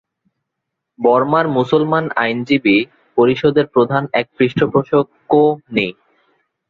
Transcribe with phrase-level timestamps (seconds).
[0.99, 2.77] বর্মার মুসলমান আইনজীবী
[3.17, 5.43] পরিষদের প্রধান এক পৃষ্ঠপোষক কো
[5.71, 5.87] নী।